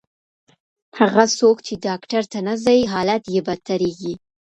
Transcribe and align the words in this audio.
هغه 0.99 1.23
څوک 1.37 1.57
چې 1.65 1.73
ډاکټر 1.85 2.23
ته 2.31 2.39
نه 2.47 2.55
ځي، 2.63 2.79
حالت 2.93 3.23
یې 3.33 3.41
بدتریږي. 3.47 4.13